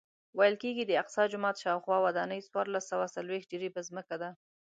[0.37, 4.29] ویل کېږي د اقصی جومات شاوخوا ودانۍ څوارلس سوه څلوېښت جریبه ځمکه ده.